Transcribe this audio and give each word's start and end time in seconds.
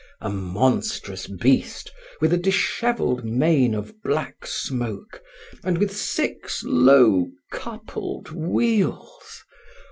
A 0.19 0.31
monstrous 0.31 1.27
beast 1.27 1.91
with 2.19 2.33
a 2.33 2.37
disheveled 2.37 3.23
mane 3.23 3.75
of 3.75 4.01
black 4.01 4.47
smoke 4.47 5.21
and 5.63 5.77
with 5.77 5.95
six 5.95 6.63
low, 6.65 7.29
coupled 7.51 8.29
wheels! 8.31 9.43